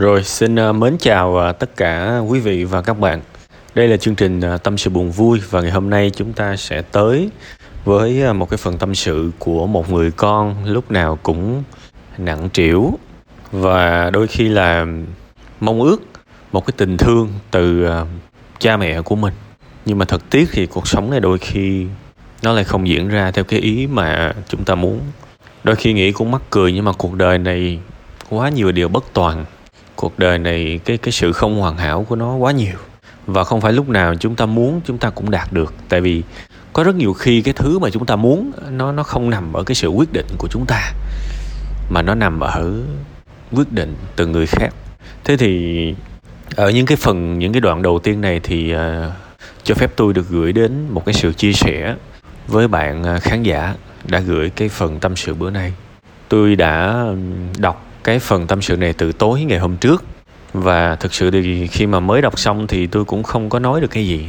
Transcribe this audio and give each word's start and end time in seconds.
Rồi, 0.00 0.24
xin 0.24 0.58
à, 0.58 0.72
mến 0.72 0.98
chào 0.98 1.38
à, 1.38 1.52
tất 1.52 1.76
cả 1.76 2.18
quý 2.28 2.40
vị 2.40 2.64
và 2.64 2.82
các 2.82 2.98
bạn. 2.98 3.20
Đây 3.74 3.88
là 3.88 3.96
chương 3.96 4.14
trình 4.14 4.40
à, 4.40 4.56
Tâm 4.56 4.78
sự 4.78 4.90
buồn 4.90 5.10
vui 5.10 5.40
và 5.50 5.60
ngày 5.60 5.70
hôm 5.70 5.90
nay 5.90 6.10
chúng 6.16 6.32
ta 6.32 6.56
sẽ 6.56 6.82
tới 6.82 7.30
với 7.84 8.32
một 8.34 8.50
cái 8.50 8.56
phần 8.56 8.78
tâm 8.78 8.94
sự 8.94 9.30
của 9.38 9.66
một 9.66 9.90
người 9.90 10.10
con 10.10 10.64
lúc 10.64 10.90
nào 10.90 11.18
cũng 11.22 11.62
nặng 12.18 12.48
trĩu 12.52 12.98
và 13.52 14.10
đôi 14.10 14.26
khi 14.26 14.48
là 14.48 14.86
mong 15.60 15.80
ước 15.80 16.02
một 16.52 16.66
cái 16.66 16.74
tình 16.76 16.96
thương 16.96 17.28
từ 17.50 17.86
cha 18.58 18.76
mẹ 18.76 19.02
của 19.02 19.16
mình. 19.16 19.34
Nhưng 19.84 19.98
mà 19.98 20.04
thật 20.04 20.22
tiếc 20.30 20.48
thì 20.52 20.66
cuộc 20.66 20.88
sống 20.88 21.10
này 21.10 21.20
đôi 21.20 21.38
khi 21.38 21.86
nó 22.42 22.52
lại 22.52 22.64
không 22.64 22.88
diễn 22.88 23.08
ra 23.08 23.30
theo 23.30 23.44
cái 23.44 23.60
ý 23.60 23.86
mà 23.86 24.34
chúng 24.48 24.64
ta 24.64 24.74
muốn. 24.74 25.00
Đôi 25.64 25.76
khi 25.76 25.92
nghĩ 25.92 26.12
cũng 26.12 26.30
mắc 26.30 26.42
cười 26.50 26.72
nhưng 26.72 26.84
mà 26.84 26.92
cuộc 26.92 27.14
đời 27.14 27.38
này 27.38 27.78
quá 28.28 28.48
nhiều 28.48 28.72
điều 28.72 28.88
bất 28.88 29.04
toàn 29.12 29.44
cuộc 30.00 30.18
đời 30.18 30.38
này 30.38 30.80
cái 30.84 30.98
cái 30.98 31.12
sự 31.12 31.32
không 31.32 31.60
hoàn 31.60 31.76
hảo 31.76 32.06
của 32.08 32.16
nó 32.16 32.34
quá 32.34 32.52
nhiều. 32.52 32.76
Và 33.26 33.44
không 33.44 33.60
phải 33.60 33.72
lúc 33.72 33.88
nào 33.88 34.14
chúng 34.14 34.34
ta 34.34 34.46
muốn 34.46 34.80
chúng 34.84 34.98
ta 34.98 35.10
cũng 35.10 35.30
đạt 35.30 35.52
được. 35.52 35.74
Tại 35.88 36.00
vì 36.00 36.22
có 36.72 36.84
rất 36.84 36.96
nhiều 36.96 37.12
khi 37.12 37.42
cái 37.42 37.54
thứ 37.54 37.78
mà 37.78 37.90
chúng 37.90 38.06
ta 38.06 38.16
muốn 38.16 38.52
nó 38.70 38.92
nó 38.92 39.02
không 39.02 39.30
nằm 39.30 39.52
ở 39.52 39.62
cái 39.62 39.74
sự 39.74 39.88
quyết 39.88 40.12
định 40.12 40.26
của 40.38 40.48
chúng 40.50 40.64
ta 40.68 40.92
mà 41.90 42.02
nó 42.02 42.14
nằm 42.14 42.40
ở 42.40 42.82
quyết 43.52 43.72
định 43.72 43.94
từ 44.16 44.26
người 44.26 44.46
khác. 44.46 44.68
Thế 45.24 45.36
thì 45.36 45.94
ở 46.56 46.70
những 46.70 46.86
cái 46.86 46.96
phần 46.96 47.38
những 47.38 47.52
cái 47.52 47.60
đoạn 47.60 47.82
đầu 47.82 47.98
tiên 47.98 48.20
này 48.20 48.40
thì 48.42 48.74
uh, 48.74 48.78
cho 49.64 49.74
phép 49.74 49.92
tôi 49.96 50.12
được 50.12 50.28
gửi 50.28 50.52
đến 50.52 50.72
một 50.90 51.04
cái 51.06 51.12
sự 51.12 51.32
chia 51.32 51.52
sẻ 51.52 51.96
với 52.48 52.68
bạn 52.68 53.02
ờ, 53.02 53.18
khán 53.20 53.42
giả 53.42 53.74
đã 54.04 54.20
gửi 54.20 54.50
cái 54.50 54.68
phần 54.68 55.00
tâm 55.00 55.16
sự 55.16 55.34
bữa 55.34 55.50
nay. 55.50 55.72
Tôi 56.28 56.56
đã 56.56 57.04
đọc 57.58 57.89
cái 58.04 58.18
phần 58.18 58.46
tâm 58.46 58.62
sự 58.62 58.76
này 58.76 58.92
từ 58.92 59.12
tối 59.12 59.42
ngày 59.42 59.58
hôm 59.58 59.76
trước. 59.76 60.04
Và 60.52 60.96
thực 60.96 61.14
sự 61.14 61.30
thì 61.30 61.66
khi 61.66 61.86
mà 61.86 62.00
mới 62.00 62.22
đọc 62.22 62.38
xong 62.38 62.66
thì 62.66 62.86
tôi 62.86 63.04
cũng 63.04 63.22
không 63.22 63.48
có 63.48 63.58
nói 63.58 63.80
được 63.80 63.90
cái 63.90 64.06
gì. 64.06 64.28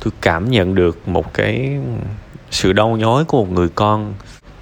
Tôi 0.00 0.12
cảm 0.20 0.50
nhận 0.50 0.74
được 0.74 1.08
một 1.08 1.34
cái 1.34 1.78
sự 2.50 2.72
đau 2.72 2.96
nhói 2.96 3.24
của 3.24 3.44
một 3.44 3.52
người 3.52 3.68
con 3.68 4.14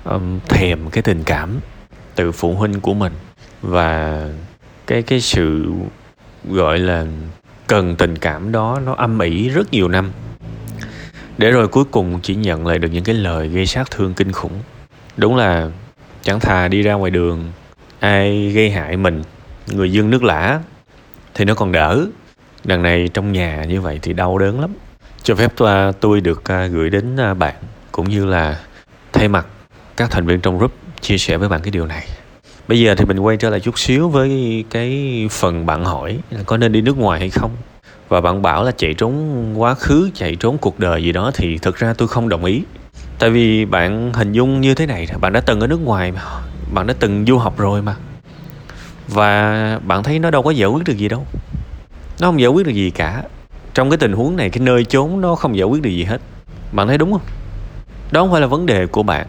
um, 0.04 0.40
thèm 0.48 0.90
cái 0.90 1.02
tình 1.02 1.22
cảm 1.24 1.60
từ 2.14 2.32
phụ 2.32 2.54
huynh 2.54 2.80
của 2.80 2.94
mình. 2.94 3.12
Và 3.62 4.22
cái 4.86 5.02
cái 5.02 5.20
sự 5.20 5.72
gọi 6.48 6.78
là 6.78 7.06
cần 7.66 7.96
tình 7.96 8.18
cảm 8.18 8.52
đó 8.52 8.80
nó 8.84 8.94
âm 8.94 9.18
ỉ 9.18 9.48
rất 9.48 9.72
nhiều 9.72 9.88
năm. 9.88 10.10
Để 11.38 11.50
rồi 11.50 11.68
cuối 11.68 11.84
cùng 11.90 12.20
chỉ 12.22 12.34
nhận 12.34 12.66
lại 12.66 12.78
được 12.78 12.88
những 12.88 13.04
cái 13.04 13.14
lời 13.14 13.48
gây 13.48 13.66
sát 13.66 13.90
thương 13.90 14.14
kinh 14.14 14.32
khủng. 14.32 14.52
Đúng 15.16 15.36
là 15.36 15.70
chẳng 16.22 16.40
thà 16.40 16.68
đi 16.68 16.82
ra 16.82 16.94
ngoài 16.94 17.10
đường 17.10 17.52
ai 18.04 18.50
gây 18.54 18.70
hại 18.70 18.96
mình, 18.96 19.22
người 19.66 19.92
dương 19.92 20.10
nước 20.10 20.22
lã, 20.22 20.60
thì 21.34 21.44
nó 21.44 21.54
còn 21.54 21.72
đỡ. 21.72 22.06
Đằng 22.64 22.82
này 22.82 23.08
trong 23.14 23.32
nhà 23.32 23.64
như 23.68 23.80
vậy 23.80 23.98
thì 24.02 24.12
đau 24.12 24.38
đớn 24.38 24.60
lắm. 24.60 24.70
Cho 25.22 25.34
phép 25.34 25.52
à, 25.58 25.92
tôi 26.00 26.20
được 26.20 26.44
à, 26.44 26.66
gửi 26.66 26.90
đến 26.90 27.16
à, 27.16 27.34
bạn 27.34 27.54
cũng 27.92 28.08
như 28.08 28.26
là 28.26 28.60
thay 29.12 29.28
mặt 29.28 29.46
các 29.96 30.10
thành 30.10 30.26
viên 30.26 30.40
trong 30.40 30.58
group 30.58 30.72
chia 31.00 31.18
sẻ 31.18 31.36
với 31.36 31.48
bạn 31.48 31.60
cái 31.62 31.70
điều 31.70 31.86
này. 31.86 32.06
Bây 32.68 32.80
giờ 32.80 32.94
thì 32.94 33.04
mình 33.04 33.18
quay 33.18 33.36
trở 33.36 33.50
lại 33.50 33.60
chút 33.60 33.78
xíu 33.78 34.08
với 34.08 34.64
cái 34.70 35.26
phần 35.30 35.66
bạn 35.66 35.84
hỏi 35.84 36.18
là 36.30 36.42
có 36.46 36.56
nên 36.56 36.72
đi 36.72 36.80
nước 36.80 36.98
ngoài 36.98 37.20
hay 37.20 37.30
không? 37.30 37.50
Và 38.08 38.20
bạn 38.20 38.42
bảo 38.42 38.64
là 38.64 38.70
chạy 38.76 38.94
trốn 38.94 39.14
quá 39.56 39.74
khứ, 39.74 40.10
chạy 40.14 40.36
trốn 40.36 40.58
cuộc 40.58 40.78
đời 40.78 41.02
gì 41.02 41.12
đó 41.12 41.30
thì 41.34 41.58
thực 41.58 41.76
ra 41.76 41.94
tôi 41.98 42.08
không 42.08 42.28
đồng 42.28 42.44
ý. 42.44 42.62
Tại 43.18 43.30
vì 43.30 43.64
bạn 43.64 44.12
hình 44.12 44.32
dung 44.32 44.60
như 44.60 44.74
thế 44.74 44.86
này 44.86 45.08
bạn 45.20 45.32
đã 45.32 45.40
từng 45.40 45.60
ở 45.60 45.66
nước 45.66 45.80
ngoài 45.80 46.12
mà 46.12 46.22
bạn 46.74 46.86
đã 46.86 46.94
từng 46.98 47.24
du 47.26 47.38
học 47.38 47.58
rồi 47.58 47.82
mà. 47.82 47.96
Và 49.08 49.80
bạn 49.86 50.02
thấy 50.02 50.18
nó 50.18 50.30
đâu 50.30 50.42
có 50.42 50.50
giải 50.50 50.68
quyết 50.68 50.84
được 50.84 50.96
gì 50.96 51.08
đâu. 51.08 51.26
Nó 52.20 52.28
không 52.28 52.40
giải 52.40 52.48
quyết 52.48 52.66
được 52.66 52.72
gì 52.72 52.90
cả. 52.90 53.22
Trong 53.74 53.90
cái 53.90 53.96
tình 53.96 54.12
huống 54.12 54.36
này, 54.36 54.50
cái 54.50 54.60
nơi 54.60 54.84
trốn 54.84 55.20
nó 55.20 55.34
không 55.34 55.56
giải 55.56 55.64
quyết 55.64 55.82
được 55.82 55.90
gì 55.90 56.04
hết. 56.04 56.20
Bạn 56.72 56.88
thấy 56.88 56.98
đúng 56.98 57.12
không? 57.12 57.22
Đó 58.10 58.20
không 58.20 58.32
phải 58.32 58.40
là 58.40 58.46
vấn 58.46 58.66
đề 58.66 58.86
của 58.86 59.02
bạn. 59.02 59.26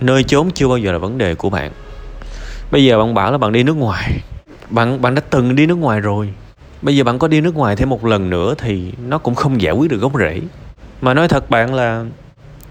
Nơi 0.00 0.22
trốn 0.22 0.50
chưa 0.50 0.68
bao 0.68 0.78
giờ 0.78 0.92
là 0.92 0.98
vấn 0.98 1.18
đề 1.18 1.34
của 1.34 1.50
bạn. 1.50 1.72
Bây 2.70 2.84
giờ 2.84 2.98
bạn 2.98 3.14
bảo 3.14 3.32
là 3.32 3.38
bạn 3.38 3.52
đi 3.52 3.62
nước 3.62 3.76
ngoài. 3.76 4.20
Bạn 4.70 5.02
bạn 5.02 5.14
đã 5.14 5.22
từng 5.30 5.56
đi 5.56 5.66
nước 5.66 5.78
ngoài 5.78 6.00
rồi. 6.00 6.28
Bây 6.82 6.96
giờ 6.96 7.04
bạn 7.04 7.18
có 7.18 7.28
đi 7.28 7.40
nước 7.40 7.56
ngoài 7.56 7.76
thêm 7.76 7.88
một 7.90 8.04
lần 8.04 8.30
nữa 8.30 8.54
thì 8.58 8.92
nó 9.06 9.18
cũng 9.18 9.34
không 9.34 9.60
giải 9.60 9.72
quyết 9.72 9.90
được 9.90 10.00
gốc 10.00 10.12
rễ. 10.18 10.40
Mà 11.00 11.14
nói 11.14 11.28
thật 11.28 11.50
bạn 11.50 11.74
là 11.74 12.04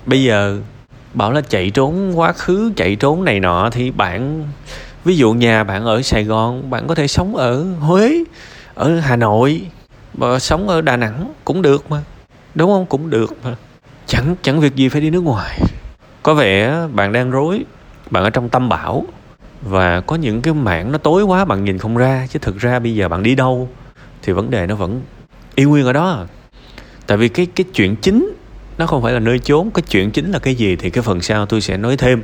bây 0.06 0.24
giờ 0.24 0.60
bảo 1.14 1.32
là 1.32 1.42
chạy 1.42 1.70
trốn 1.70 2.20
quá 2.20 2.32
khứ, 2.32 2.72
chạy 2.76 2.96
trốn 2.96 3.24
này 3.24 3.40
nọ, 3.40 3.70
thì 3.70 3.92
bạn, 3.92 4.44
ví 5.06 5.18
dụ 5.18 5.34
nhà 5.34 5.64
bạn 5.64 5.86
ở 5.86 6.02
sài 6.02 6.24
gòn, 6.24 6.70
bạn 6.70 6.88
có 6.88 6.96
thể 6.96 7.08
sống 7.08 7.36
ở 7.36 7.64
huế, 7.64 8.24
ở 8.74 9.00
hà 9.00 9.16
nội, 9.16 9.62
và 10.14 10.40
sống 10.40 10.70
ở 10.70 10.82
đà 10.82 10.98
nẵng 10.98 11.34
cũng 11.46 11.62
được 11.62 11.92
mà. 11.92 12.04
Đúng 12.56 12.70
không? 12.72 12.86
Cũng 12.86 13.10
được 13.10 13.34
mà. 13.44 13.56
Chẳng 14.06 14.36
chẳng 14.42 14.60
việc 14.60 14.76
gì 14.76 14.90
phải 14.90 15.02
đi 15.02 15.10
nước 15.10 15.24
ngoài. 15.24 15.60
Có 16.24 16.34
vẻ 16.34 16.88
bạn 16.94 17.12
đang 17.12 17.32
rối, 17.32 17.66
bạn 18.10 18.24
ở 18.24 18.30
trong 18.30 18.50
tâm 18.50 18.70
bảo, 18.70 19.06
và 19.62 20.02
có 20.02 20.16
những 20.16 20.42
cái 20.42 20.54
mảng 20.54 20.92
nó 20.92 20.98
tối 20.98 21.24
quá 21.24 21.46
bạn 21.46 21.64
nhìn 21.64 21.78
không 21.78 21.98
ra, 21.98 22.28
chứ 22.30 22.40
thực 22.40 22.58
ra 22.58 22.80
bây 22.80 22.96
giờ 22.96 23.10
bạn 23.10 23.24
đi 23.24 23.36
đâu, 23.36 23.70
thì 24.22 24.34
vấn 24.34 24.50
đề 24.50 24.68
nó 24.68 24.76
vẫn 24.76 25.02
y 25.56 25.64
nguyên 25.64 25.86
ở 25.86 25.94
đó 25.94 26.10
à. 26.10 26.26
tại 27.08 27.18
vì 27.18 27.30
cái 27.30 27.46
cái 27.46 27.66
chuyện 27.74 27.96
chính 27.96 28.34
nó 28.78 28.88
không 28.88 29.04
phải 29.04 29.14
là 29.14 29.20
nơi 29.20 29.40
trốn 29.40 29.72
cái 29.72 29.84
chuyện 29.90 30.12
chính 30.12 30.32
là 30.32 30.40
cái 30.40 30.56
gì 30.56 30.76
thì 30.76 30.90
cái 30.90 31.02
phần 31.02 31.22
sau 31.22 31.46
tôi 31.46 31.62
sẽ 31.62 31.78
nói 31.78 31.98
thêm. 31.98 32.24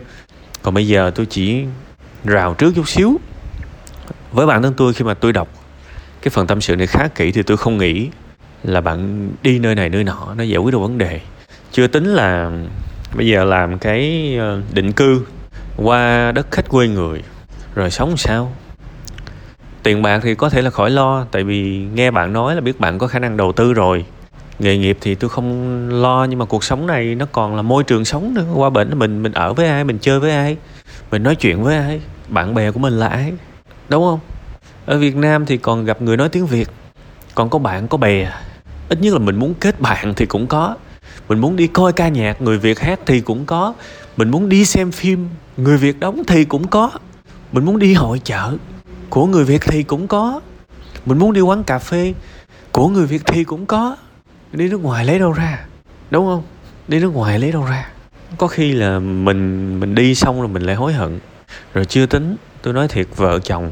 Còn 0.61 0.73
bây 0.73 0.87
giờ 0.87 1.11
tôi 1.15 1.25
chỉ 1.25 1.63
rào 2.23 2.53
trước 2.53 2.73
chút 2.75 2.89
xíu. 2.89 3.19
Với 4.31 4.47
bản 4.47 4.61
thân 4.61 4.73
tôi, 4.77 4.93
khi 4.93 5.05
mà 5.05 5.13
tôi 5.13 5.33
đọc 5.33 5.47
cái 6.21 6.29
phần 6.29 6.47
tâm 6.47 6.61
sự 6.61 6.75
này 6.75 6.87
khá 6.87 7.07
kỹ 7.07 7.31
thì 7.31 7.43
tôi 7.43 7.57
không 7.57 7.77
nghĩ 7.77 8.09
là 8.63 8.81
bạn 8.81 9.29
đi 9.43 9.59
nơi 9.59 9.75
này 9.75 9.89
nơi 9.89 10.03
nọ 10.03 10.33
nó 10.37 10.43
giải 10.43 10.57
quyết 10.57 10.71
được 10.71 10.79
vấn 10.79 10.97
đề. 10.97 11.19
Chưa 11.71 11.87
tính 11.87 12.05
là 12.05 12.51
bây 13.15 13.27
giờ 13.27 13.43
làm 13.43 13.79
cái 13.79 14.35
ờ, 14.39 14.61
định 14.73 14.91
cư 14.91 15.25
qua 15.77 16.31
đất 16.31 16.51
khách 16.51 16.69
quê 16.69 16.87
người 16.87 17.23
rồi 17.75 17.91
sống 17.91 18.17
sao? 18.17 18.53
Tiền 19.83 20.01
bạc 20.01 20.19
thì 20.23 20.35
có 20.35 20.49
thể 20.49 20.61
là 20.61 20.69
khỏi 20.69 20.89
lo, 20.89 21.25
tại 21.31 21.43
vì 21.43 21.85
nghe 21.93 22.11
bạn 22.11 22.33
nói 22.33 22.55
là 22.55 22.61
biết 22.61 22.79
bạn 22.79 22.97
có 22.97 23.07
khả 23.07 23.19
năng 23.19 23.37
đầu 23.37 23.51
tư 23.51 23.73
rồi 23.73 24.05
nghề 24.59 24.77
nghiệp 24.77 24.97
thì 25.01 25.15
tôi 25.15 25.29
không 25.29 25.89
lo, 26.01 26.27
nhưng 26.29 26.39
mà 26.39 26.45
cuộc 26.45 26.63
sống 26.63 26.87
này 26.87 27.15
nó 27.15 27.25
còn 27.31 27.55
là 27.55 27.61
môi 27.61 27.83
trường 27.83 28.05
sống 28.05 28.33
nữa. 28.33 28.45
Qua 28.55 28.69
bệnh 28.69 28.99
mình 28.99 29.23
mình 29.23 29.31
ở 29.31 29.53
với 29.53 29.67
ai, 29.67 29.83
mình 29.83 29.97
chơi 30.01 30.19
với 30.19 30.31
ai, 30.31 30.57
mình 31.11 31.23
nói 31.23 31.35
chuyện 31.35 31.63
với 31.63 31.77
ai, 31.77 32.01
bạn 32.27 32.53
bè 32.53 32.71
của 32.71 32.79
mình 32.79 32.93
là 32.93 33.07
ai, 33.07 33.33
đúng 33.89 34.03
không? 34.03 34.19
Ở 34.85 34.97
việt 34.97 35.15
nam 35.15 35.45
thì 35.45 35.57
còn 35.57 35.85
gặp 35.85 36.01
người 36.01 36.17
nói 36.17 36.29
tiếng 36.29 36.45
việt, 36.45 36.69
còn 37.35 37.49
có 37.49 37.59
bạn, 37.59 37.87
có 37.87 37.97
bè. 37.97 38.31
Ít 38.89 39.01
nhất 39.01 39.13
là 39.13 39.19
mình 39.19 39.35
muốn 39.35 39.53
kết 39.59 39.81
bạn 39.81 40.13
thì 40.15 40.25
cũng 40.25 40.47
có. 40.47 40.75
Mình 41.29 41.39
muốn 41.39 41.55
đi 41.55 41.67
coi 41.67 41.93
ca 41.93 42.07
nhạc, 42.07 42.41
người 42.41 42.57
việt 42.57 42.79
hát 42.79 42.99
thì 43.05 43.21
cũng 43.21 43.45
có. 43.45 43.73
Mình 44.17 44.29
muốn 44.29 44.49
đi 44.49 44.65
xem 44.65 44.91
phim, 44.91 45.29
người 45.57 45.77
việt 45.77 45.99
đóng 45.99 46.23
thì 46.27 46.45
cũng 46.45 46.67
có. 46.67 46.91
Mình 47.51 47.65
muốn 47.65 47.79
đi 47.79 47.93
hội 47.93 48.19
chợ, 48.23 48.57
của 49.09 49.25
người 49.25 49.43
việt 49.43 49.61
thì 49.61 49.83
cũng 49.83 50.07
có. 50.07 50.41
Mình 51.05 51.17
muốn 51.17 51.33
đi 51.33 51.41
quán 51.41 51.63
cà 51.63 51.79
phê, 51.79 52.13
của 52.71 52.87
người 52.87 53.05
việt 53.05 53.21
thì 53.25 53.43
cũng 53.43 53.65
có 53.65 53.95
đi 54.53 54.67
nước 54.67 54.83
ngoài 54.83 55.05
lấy 55.05 55.19
đâu 55.19 55.31
ra? 55.31 55.65
Đúng 56.11 56.25
không? 56.25 56.43
Đi 56.87 56.99
nước 56.99 57.13
ngoài 57.13 57.39
lấy 57.39 57.51
đâu 57.51 57.65
ra? 57.65 57.89
Có 58.37 58.47
khi 58.47 58.71
là 58.71 58.99
mình 58.99 59.79
mình 59.79 59.95
đi 59.95 60.15
xong 60.15 60.39
rồi 60.39 60.47
mình 60.47 60.63
lại 60.63 60.75
hối 60.75 60.93
hận. 60.93 61.19
Rồi 61.73 61.85
chưa 61.85 62.05
tính 62.05 62.35
tôi 62.61 62.73
nói 62.73 62.87
thiệt 62.87 63.07
vợ 63.15 63.39
chồng. 63.39 63.71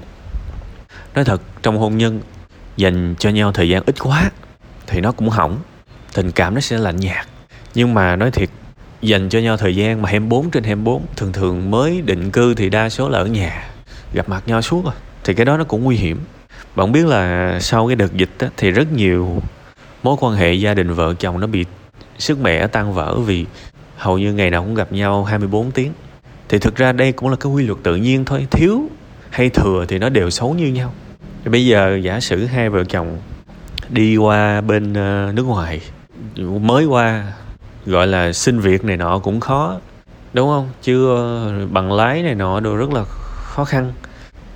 Nói 1.16 1.26
thật 1.26 1.42
trong 1.62 1.78
hôn 1.78 1.98
nhân 1.98 2.22
dành 2.78 3.16
cho 3.20 3.30
nhau 3.30 3.52
thời 3.52 3.70
gian 3.70 3.84
ít 3.86 3.96
quá 4.00 4.32
thì 4.88 5.02
nó 5.02 5.12
cũng 5.12 5.30
hỏng. 5.30 5.60
Tình 6.14 6.32
cảm 6.32 6.56
nó 6.56 6.62
sẽ 6.62 6.78
lạnh 6.78 6.98
nhạt. 6.98 7.28
Nhưng 7.76 7.94
mà 7.94 8.16
nói 8.16 8.32
thiệt 8.32 8.50
dành 9.02 9.30
cho 9.30 9.40
nhau 9.40 9.58
thời 9.58 9.76
gian 9.76 10.02
mà 10.02 10.10
24 10.10 10.50
trên 10.50 10.64
24 10.64 11.02
thường 11.16 11.34
thường 11.34 11.72
mới 11.72 12.02
định 12.02 12.32
cư 12.32 12.54
thì 12.54 12.70
đa 12.70 12.90
số 12.90 13.10
là 13.10 13.20
ở 13.20 13.26
nhà. 13.26 13.70
Gặp 14.14 14.30
mặt 14.30 14.44
nhau 14.48 14.62
suốt 14.62 14.86
rồi 14.86 14.94
thì 15.24 15.34
cái 15.34 15.46
đó 15.46 15.58
nó 15.58 15.64
cũng 15.64 15.84
nguy 15.84 15.96
hiểm. 15.96 16.20
Bạn 16.76 16.92
biết 16.92 17.06
là 17.06 17.60
sau 17.60 17.88
cái 17.88 17.96
đợt 17.96 18.14
dịch 18.14 18.30
á, 18.40 18.48
thì 18.58 18.72
rất 18.72 18.92
nhiều 18.92 19.42
mối 20.08 20.18
quan 20.20 20.36
hệ 20.36 20.54
gia 20.54 20.74
đình 20.74 20.94
vợ 20.94 21.14
chồng 21.20 21.40
nó 21.40 21.48
bị 21.48 21.66
sức 22.18 22.40
mẻ 22.40 22.68
tan 22.68 22.94
vỡ 22.94 23.20
vì 23.20 23.46
hầu 23.98 24.18
như 24.18 24.34
ngày 24.34 24.50
nào 24.50 24.64
cũng 24.64 24.76
gặp 24.76 24.92
nhau 24.92 25.24
24 25.24 25.72
tiếng. 25.72 25.94
Thì 26.50 26.60
thực 26.60 26.76
ra 26.76 26.92
đây 26.92 27.12
cũng 27.12 27.30
là 27.30 27.36
cái 27.36 27.52
quy 27.52 27.64
luật 27.64 27.80
tự 27.84 27.96
nhiên 27.96 28.26
thôi. 28.26 28.48
Thiếu 28.52 28.90
hay 29.30 29.50
thừa 29.50 29.86
thì 29.88 29.98
nó 29.98 30.10
đều 30.10 30.30
xấu 30.30 30.54
như 30.54 30.68
nhau. 30.68 30.94
Thì 31.44 31.52
bây 31.52 31.66
giờ 31.66 32.00
giả 32.04 32.20
sử 32.20 32.46
hai 32.46 32.70
vợ 32.70 32.84
chồng 32.84 33.18
đi 33.90 34.18
qua 34.18 34.62
bên 34.62 34.94
ờ, 34.94 35.32
nước 35.34 35.44
ngoài, 35.44 35.82
mới 36.38 36.86
qua, 36.86 37.34
gọi 37.86 38.08
là 38.08 38.34
xin 38.34 38.60
việc 38.60 38.84
này 38.84 38.98
nọ 38.98 39.20
cũng 39.20 39.40
khó, 39.40 39.80
đúng 40.34 40.50
không? 40.50 40.70
Chưa 40.82 41.52
bằng 41.72 41.92
lái 41.92 42.24
này 42.24 42.36
nọ 42.36 42.60
đồ 42.60 42.76
rất 42.76 42.94
là 42.94 43.04
khó 43.44 43.66
khăn. 43.66 43.94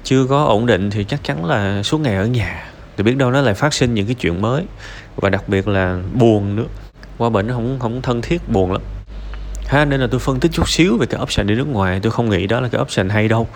Chưa 0.03 0.25
có 0.25 0.43
ổn 0.43 0.65
định 0.65 0.89
thì 0.89 1.03
chắc 1.03 1.23
chắn 1.23 1.45
là 1.45 1.83
suốt 1.83 1.97
ngày 1.97 2.15
ở 2.15 2.25
nhà. 2.25 2.71
Thì 2.97 3.03
biết 3.03 3.17
đâu 3.17 3.31
nó 3.31 3.41
lại 3.41 3.53
phát 3.53 3.73
sinh 3.73 3.93
những 3.93 4.05
cái 4.05 4.15
chuyện 4.15 4.41
mới 4.41 4.65
và 5.21 5.29
đặc 5.29 5.49
biệt 5.49 5.67
là 5.67 5.99
buồn 6.13 6.55
nữa. 6.55 6.65
Qua 7.17 7.29
bệnh 7.29 7.47
nó 7.47 7.53
không 7.53 7.79
không 7.79 8.01
thân 8.01 8.21
thiết, 8.21 8.49
buồn 8.49 8.71
lắm. 8.71 8.81
Ha, 9.67 9.85
nên 9.85 10.01
là 10.01 10.07
tôi 10.11 10.19
phân 10.19 10.39
tích 10.39 10.51
chút 10.51 10.69
xíu 10.69 10.97
về 10.97 11.05
cái 11.05 11.21
option 11.21 11.47
đi 11.47 11.55
nước 11.55 11.67
ngoài. 11.67 11.99
Tôi 12.03 12.11
không 12.11 12.29
nghĩ 12.29 12.47
đó 12.47 12.59
là 12.59 12.67
cái 12.67 12.81
option 12.81 13.09
hay 13.09 13.27
đâu. 13.27 13.47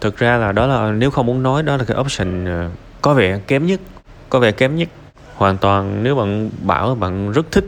Thực 0.00 0.18
ra 0.18 0.36
là 0.36 0.52
đó 0.52 0.66
là, 0.66 0.92
nếu 0.92 1.10
không 1.10 1.26
muốn 1.26 1.42
nói, 1.42 1.62
đó 1.62 1.76
là 1.76 1.84
cái 1.84 1.96
option 2.00 2.44
ờ, 2.44 2.70
có 3.02 3.14
vẻ 3.14 3.40
kém 3.46 3.66
nhất, 3.66 3.80
có 4.28 4.38
vẻ 4.38 4.52
kém 4.52 4.76
nhất. 4.76 4.88
Hoàn 5.36 5.58
toàn, 5.58 6.02
nếu 6.02 6.16
bạn 6.16 6.50
bảo 6.62 6.94
bạn 6.94 7.32
rất 7.32 7.52
thích 7.52 7.66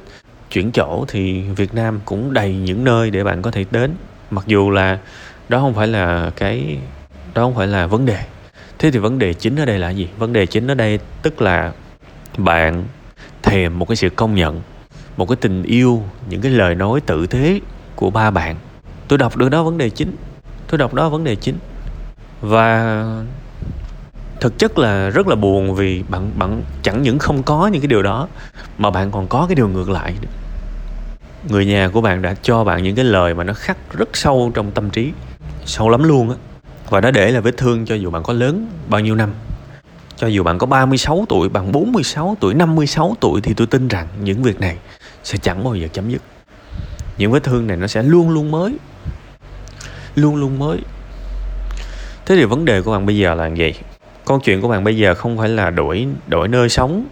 chuyển 0.51 0.73
chỗ 0.73 1.05
thì 1.09 1.41
Việt 1.41 1.75
Nam 1.75 2.01
cũng 2.05 2.33
đầy 2.33 2.55
những 2.55 2.85
nơi 2.85 3.11
để 3.11 3.25
bạn 3.25 3.43
có 3.43 3.51
thể 3.51 3.65
đến. 3.71 3.91
Mặc 4.31 4.45
dù 4.47 4.71
là 4.71 4.99
đó 5.49 5.61
không 5.61 5.75
phải 5.75 5.87
là 5.87 6.31
cái, 6.37 6.79
đó 7.35 7.43
không 7.43 7.55
phải 7.55 7.67
là 7.67 7.87
vấn 7.87 8.07
đề. 8.07 8.19
Thế 8.79 8.91
thì 8.91 8.99
vấn 8.99 9.19
đề 9.19 9.35
chính 9.35 9.57
ở 9.57 9.65
đây 9.65 9.79
là 9.79 9.91
gì? 9.91 10.09
Vấn 10.19 10.33
đề 10.33 10.47
chính 10.47 10.67
ở 10.67 10.75
đây 10.75 10.99
tức 11.23 11.43
là 11.43 11.73
bạn 12.39 12.85
thèm 13.45 13.79
một 13.79 13.89
cái 13.89 13.97
sự 13.97 14.09
công 14.09 14.35
nhận, 14.35 14.63
một 15.17 15.29
cái 15.29 15.37
tình 15.37 15.63
yêu, 15.63 16.03
những 16.29 16.41
cái 16.41 16.53
lời 16.53 16.75
nói 16.75 17.01
tự 17.01 17.27
thế 17.27 17.61
của 17.97 18.11
ba 18.11 18.31
bạn. 18.31 18.57
Tôi 19.09 19.19
đọc 19.19 19.37
được 19.37 19.49
đó 19.49 19.63
vấn 19.63 19.79
đề 19.79 19.91
chính. 19.91 20.17
Tôi 20.69 20.79
đọc 20.79 20.95
đó 20.95 21.09
vấn 21.09 21.25
đề 21.25 21.37
chính. 21.37 21.59
Và 22.41 23.05
thực 24.41 24.59
chất 24.59 24.79
là 24.79 25.11
rất 25.11 25.29
là 25.29 25.37
buồn 25.37 25.75
vì 25.75 26.03
bạn 26.09 26.31
bạn 26.39 26.63
chẳng 26.83 27.03
những 27.03 27.19
không 27.19 27.43
có 27.43 27.67
những 27.67 27.81
cái 27.81 27.89
điều 27.89 28.03
đó, 28.03 28.29
mà 28.79 28.91
bạn 28.91 29.11
còn 29.11 29.27
có 29.27 29.47
cái 29.49 29.55
điều 29.55 29.69
ngược 29.69 29.91
lại 29.91 30.15
người 31.49 31.67
nhà 31.67 31.89
của 31.93 32.01
bạn 32.01 32.23
đã 32.23 32.35
cho 32.43 32.65
bạn 32.65 32.83
những 32.83 32.97
cái 32.97 33.05
lời 33.05 33.35
mà 33.35 33.45
nó 33.45 33.53
khắc 33.53 33.77
rất 33.93 34.17
sâu 34.17 34.53
trong 34.55 34.71
tâm 34.71 34.91
trí, 34.91 35.13
sâu 35.65 35.89
lắm 35.89 36.03
luôn 36.03 36.31
á. 36.31 36.37
Và 36.89 37.01
nó 37.01 37.11
để 37.11 37.31
là 37.31 37.41
vết 37.41 37.57
thương 37.57 37.87
cho 37.87 37.95
dù 37.95 38.11
bạn 38.11 38.23
có 38.23 38.33
lớn 38.33 38.67
bao 38.89 39.01
nhiêu 39.01 39.15
năm 39.15 39.31
cho 40.25 40.29
dù 40.29 40.43
bạn 40.43 40.59
có 40.59 40.67
36 40.67 41.25
tuổi, 41.29 41.49
bạn 41.49 41.73
46 41.73 42.37
tuổi, 42.41 42.55
56 42.55 43.17
tuổi 43.21 43.41
thì 43.41 43.55
tôi 43.55 43.67
tin 43.67 43.89
rằng 43.89 44.07
những 44.23 44.43
việc 44.43 44.61
này 44.61 44.77
sẽ 45.25 45.39
chẳng 45.43 45.65
bao 45.65 45.75
giờ 45.75 45.89
chấm 45.93 46.11
dứt. 46.11 46.23
Những 47.19 47.33
vết 47.33 47.43
thương 47.43 47.67
này 47.67 47.77
nó 47.77 47.87
sẽ 47.87 48.03
luôn 48.03 48.31
luôn 48.31 48.51
mới. 48.51 48.77
Luôn 50.15 50.37
luôn 50.37 50.59
mới. 50.59 50.79
Thế 52.27 52.37
thì 52.37 52.45
vấn 52.45 52.65
đề 52.65 52.83
của 52.83 52.93
bạn 52.93 53.07
bây 53.07 53.17
giờ 53.17 53.35
là 53.35 53.47
gì? 53.47 53.75
Câu 54.25 54.41
chuyện 54.41 54.61
của 54.61 54.69
bạn 54.69 54.85
bây 54.85 54.97
giờ 54.97 55.15
không 55.15 55.39
phải 55.39 55.49
là 55.49 55.71
đổi 55.71 56.07
đổi 56.27 56.49
nơi 56.49 56.69
sống 56.69 57.07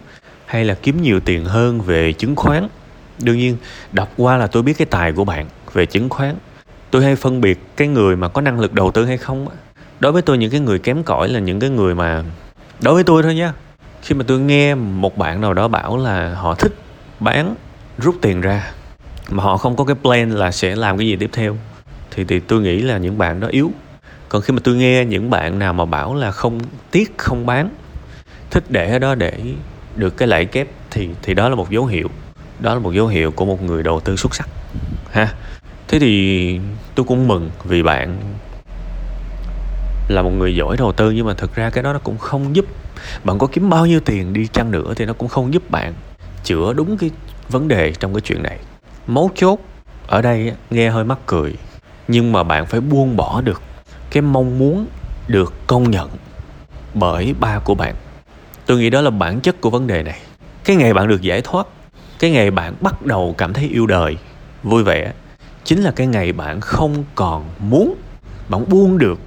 hay 0.45 0.65
là 0.65 0.73
kiếm 0.73 1.01
nhiều 1.01 1.19
tiền 1.19 1.45
hơn 1.45 1.81
về 1.81 2.13
chứng 2.13 2.35
khoán. 2.35 2.67
Đương 3.19 3.37
nhiên, 3.37 3.57
đọc 3.91 4.09
qua 4.17 4.37
là 4.37 4.47
tôi 4.47 4.63
biết 4.63 4.77
cái 4.77 4.85
tài 4.85 5.11
của 5.11 5.25
bạn 5.25 5.45
về 5.73 5.85
chứng 5.85 6.09
khoán. 6.09 6.35
Tôi 6.91 7.03
hay 7.03 7.15
phân 7.15 7.41
biệt 7.41 7.59
cái 7.77 7.87
người 7.87 8.15
mà 8.15 8.27
có 8.27 8.41
năng 8.41 8.59
lực 8.59 8.73
đầu 8.73 8.91
tư 8.91 9.05
hay 9.05 9.17
không. 9.17 9.47
Đối 9.99 10.11
với 10.11 10.21
tôi 10.21 10.37
những 10.37 10.51
cái 10.51 10.59
người 10.59 10.79
kém 10.79 11.03
cỏi 11.03 11.29
là 11.29 11.39
những 11.39 11.59
cái 11.59 11.69
người 11.69 11.95
mà 11.95 12.23
đối 12.83 12.93
với 12.93 13.03
tôi 13.03 13.23
thôi 13.23 13.35
nha. 13.35 13.53
Khi 14.01 14.15
mà 14.15 14.23
tôi 14.27 14.39
nghe 14.39 14.75
một 14.75 15.17
bạn 15.17 15.41
nào 15.41 15.53
đó 15.53 15.67
bảo 15.67 15.97
là 15.97 16.35
họ 16.35 16.55
thích 16.55 16.75
bán 17.19 17.55
rút 17.97 18.15
tiền 18.21 18.41
ra, 18.41 18.71
mà 19.29 19.43
họ 19.43 19.57
không 19.57 19.75
có 19.75 19.83
cái 19.83 19.95
plan 20.01 20.31
là 20.31 20.51
sẽ 20.51 20.75
làm 20.75 20.97
cái 20.97 21.07
gì 21.07 21.15
tiếp 21.15 21.29
theo, 21.33 21.57
thì 22.11 22.23
thì 22.23 22.39
tôi 22.39 22.61
nghĩ 22.61 22.81
là 22.81 22.97
những 22.97 23.17
bạn 23.17 23.39
đó 23.39 23.47
yếu. 23.47 23.71
Còn 24.29 24.41
khi 24.41 24.53
mà 24.53 24.59
tôi 24.63 24.75
nghe 24.75 25.05
những 25.05 25.29
bạn 25.29 25.59
nào 25.59 25.73
mà 25.73 25.85
bảo 25.85 26.15
là 26.15 26.31
không 26.31 26.59
tiếc, 26.91 27.17
không 27.17 27.45
bán, 27.45 27.69
thích 28.51 28.63
để 28.69 28.91
ở 28.91 28.99
đó 28.99 29.15
để 29.15 29.33
được 29.95 30.17
cái 30.17 30.27
lãi 30.27 30.45
kép, 30.45 30.67
thì 30.91 31.09
thì 31.21 31.33
đó 31.33 31.49
là 31.49 31.55
một 31.55 31.71
dấu 31.71 31.85
hiệu. 31.85 32.09
Đó 32.59 32.73
là 32.73 32.79
một 32.79 32.91
dấu 32.93 33.07
hiệu 33.07 33.31
của 33.31 33.45
một 33.45 33.63
người 33.63 33.83
đầu 33.83 33.99
tư 33.99 34.15
xuất 34.15 34.35
sắc. 34.35 34.49
Ha. 35.11 35.33
Thế 35.87 35.99
thì 35.99 36.59
tôi 36.95 37.05
cũng 37.05 37.27
mừng 37.27 37.49
vì 37.63 37.83
bạn 37.83 38.17
là 40.07 40.21
một 40.21 40.29
người 40.29 40.55
giỏi 40.55 40.77
đầu 40.77 40.91
tư, 40.91 41.11
nhưng 41.11 41.25
mà 41.25 41.33
thực 41.33 41.55
ra 41.55 41.69
cái 41.69 41.83
đó 41.83 41.93
nó 41.93 41.99
cũng 41.99 42.17
không 42.17 42.55
giúp 42.55 42.65
bạn 43.23 43.39
có 43.39 43.47
kiếm 43.47 43.69
bao 43.69 43.85
nhiêu 43.85 43.99
tiền 43.99 44.33
đi 44.33 44.47
chăng 44.47 44.71
nữa 44.71 44.93
thì 44.95 45.05
nó 45.05 45.13
cũng 45.13 45.29
không 45.29 45.53
giúp 45.53 45.71
bạn 45.71 45.93
chữa 46.43 46.73
đúng 46.73 46.97
cái 46.97 47.11
vấn 47.49 47.67
đề 47.67 47.93
trong 47.99 48.13
cái 48.13 48.21
chuyện 48.21 48.43
này. 48.43 48.59
Mấu 49.07 49.31
chốt 49.35 49.59
ở 50.07 50.21
đây 50.21 50.53
nghe 50.69 50.89
hơi 50.89 51.03
mắc 51.03 51.17
cười, 51.25 51.55
nhưng 52.07 52.31
mà 52.31 52.43
bạn 52.43 52.65
phải 52.65 52.79
buông 52.79 53.17
bỏ 53.17 53.41
được 53.41 53.61
cái 54.09 54.21
mong 54.21 54.59
muốn 54.59 54.85
được 55.27 55.53
công 55.67 55.91
nhận 55.91 56.09
bởi 56.93 57.35
ba 57.39 57.59
của 57.59 57.75
bạn. 57.75 57.95
Tôi 58.65 58.77
nghĩ 58.77 58.89
đó 58.89 59.01
là 59.01 59.09
bản 59.09 59.39
chất 59.39 59.61
của 59.61 59.69
vấn 59.69 59.87
đề 59.87 60.03
này. 60.03 60.19
Cái 60.63 60.75
ngày 60.75 60.93
bạn 60.93 61.07
được 61.07 61.21
giải 61.21 61.41
thoát, 61.41 61.67
cái 62.19 62.31
ngày 62.31 62.51
bạn 62.51 62.73
bắt 62.81 63.05
đầu 63.05 63.35
cảm 63.37 63.53
thấy 63.53 63.69
yêu 63.73 63.87
đời, 63.87 64.17
vui 64.63 64.83
vẻ, 64.83 65.13
chính 65.63 65.81
là 65.81 65.91
cái 65.91 66.07
ngày 66.07 66.31
bạn 66.31 66.61
không 66.61 67.03
còn 67.15 67.45
muốn, 67.59 67.95
bạn 68.49 68.69
buông 68.69 68.97
được 68.97 69.19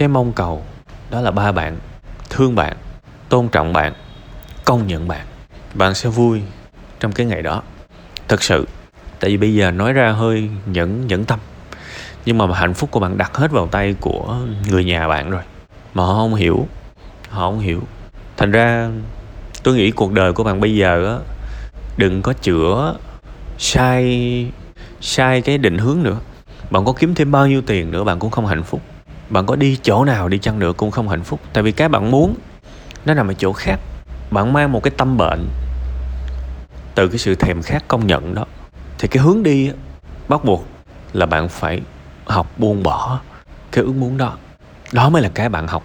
cái 0.00 0.08
mong 0.08 0.32
cầu, 0.32 0.62
đó 1.10 1.20
là 1.20 1.30
ba 1.30 1.52
bạn, 1.52 1.78
thương 2.30 2.54
bạn, 2.54 2.76
tôn 3.28 3.48
trọng 3.48 3.72
bạn, 3.72 3.92
công 4.64 4.86
nhận 4.86 5.08
bạn. 5.08 5.26
Bạn 5.74 5.94
sẽ 5.94 6.08
vui 6.08 6.42
trong 7.00 7.12
cái 7.12 7.26
ngày 7.26 7.42
đó. 7.42 7.62
Thật 8.28 8.42
sự, 8.42 8.68
tại 9.20 9.30
vì 9.30 9.36
bây 9.36 9.54
giờ 9.54 9.70
nói 9.70 9.92
ra 9.92 10.12
hơi 10.12 10.50
nhẫn 10.66 11.06
nhẫn 11.06 11.24
tâm, 11.24 11.38
nhưng 12.26 12.38
mà 12.38 12.46
hạnh 12.54 12.74
phúc 12.74 12.90
của 12.90 13.00
bạn 13.00 13.18
đặt 13.18 13.36
hết 13.36 13.50
vào 13.50 13.66
tay 13.66 13.94
của 14.00 14.36
người 14.68 14.84
nhà 14.84 15.08
bạn 15.08 15.30
rồi, 15.30 15.42
mà 15.94 16.04
họ 16.04 16.14
không 16.14 16.34
hiểu, 16.34 16.68
họ 17.28 17.50
không 17.50 17.60
hiểu. 17.60 17.82
Thành 18.36 18.52
ra, 18.52 18.90
tôi 19.62 19.76
nghĩ 19.76 19.90
cuộc 19.90 20.12
đời 20.12 20.32
của 20.32 20.44
bạn 20.44 20.60
bây 20.60 20.76
giờ 20.76 21.06
á, 21.06 21.18
đừng 21.96 22.22
có 22.22 22.32
chữa 22.32 22.96
sai 23.58 24.46
sai 25.00 25.40
cái 25.40 25.58
định 25.58 25.78
hướng 25.78 26.02
nữa. 26.02 26.18
Bạn 26.70 26.84
có 26.84 26.92
kiếm 26.92 27.14
thêm 27.14 27.32
bao 27.32 27.46
nhiêu 27.46 27.62
tiền 27.66 27.90
nữa, 27.90 28.04
bạn 28.04 28.18
cũng 28.18 28.30
không 28.30 28.46
hạnh 28.46 28.62
phúc 28.62 28.80
bạn 29.30 29.46
có 29.46 29.56
đi 29.56 29.78
chỗ 29.82 30.04
nào 30.04 30.28
đi 30.28 30.38
chăng 30.38 30.58
nữa 30.58 30.72
cũng 30.76 30.90
không 30.90 31.08
hạnh 31.08 31.24
phúc. 31.24 31.40
Tại 31.52 31.62
vì 31.62 31.72
cái 31.72 31.88
bạn 31.88 32.10
muốn, 32.10 32.34
nó 33.04 33.14
nằm 33.14 33.28
ở 33.28 33.34
chỗ 33.34 33.52
khác. 33.52 33.80
Bạn 34.30 34.52
mang 34.52 34.72
một 34.72 34.82
cái 34.82 34.90
tâm 34.96 35.16
bệnh 35.16 35.48
từ 36.94 37.08
cái 37.08 37.18
sự 37.18 37.34
thèm 37.34 37.62
khát 37.62 37.88
công 37.88 38.06
nhận 38.06 38.34
đó. 38.34 38.44
Thì 38.98 39.08
cái 39.08 39.22
hướng 39.22 39.42
đi 39.42 39.70
bắt 40.28 40.44
buộc 40.44 40.66
là 41.12 41.26
bạn 41.26 41.48
phải 41.48 41.80
học 42.24 42.46
buông 42.58 42.82
bỏ 42.82 43.20
cái 43.72 43.84
ước 43.84 43.92
muốn 43.92 44.16
đó. 44.16 44.36
Đó 44.92 45.08
mới 45.08 45.22
là 45.22 45.30
cái 45.34 45.48
bạn 45.48 45.68
học, 45.68 45.82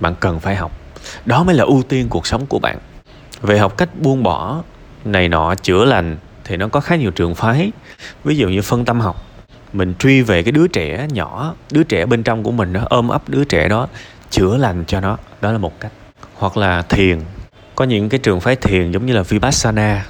bạn 0.00 0.14
cần 0.20 0.40
phải 0.40 0.56
học. 0.56 0.72
Đó 1.24 1.44
mới 1.44 1.54
là 1.54 1.64
ưu 1.64 1.82
tiên 1.82 2.08
cuộc 2.08 2.26
sống 2.26 2.46
của 2.46 2.58
bạn. 2.58 2.78
Về 3.40 3.58
học 3.58 3.76
cách 3.76 3.88
buông 4.00 4.22
bỏ 4.22 4.62
này 5.04 5.28
nọ, 5.28 5.54
chữa 5.54 5.84
lành 5.84 6.16
thì 6.44 6.56
nó 6.56 6.68
có 6.68 6.80
khá 6.80 6.96
nhiều 6.96 7.10
trường 7.10 7.34
phái. 7.34 7.72
Ví 8.24 8.36
dụ 8.36 8.48
như 8.48 8.62
phân 8.62 8.84
tâm 8.84 9.00
học 9.00 9.25
mình 9.72 9.94
truy 9.98 10.22
về 10.22 10.42
cái 10.42 10.52
đứa 10.52 10.66
trẻ 10.66 11.06
nhỏ, 11.12 11.54
đứa 11.70 11.82
trẻ 11.82 12.06
bên 12.06 12.22
trong 12.22 12.42
của 12.42 12.52
mình 12.52 12.72
đó, 12.72 12.80
ôm 12.90 13.08
ấp 13.08 13.28
đứa 13.28 13.44
trẻ 13.44 13.68
đó, 13.68 13.88
chữa 14.30 14.56
lành 14.56 14.84
cho 14.86 15.00
nó. 15.00 15.18
Đó 15.40 15.52
là 15.52 15.58
một 15.58 15.80
cách. 15.80 15.92
Hoặc 16.34 16.56
là 16.56 16.82
thiền. 16.82 17.20
Có 17.74 17.84
những 17.84 18.08
cái 18.08 18.20
trường 18.20 18.40
phái 18.40 18.56
thiền 18.56 18.90
giống 18.90 19.06
như 19.06 19.12
là 19.12 19.22
vipassana 19.22 20.06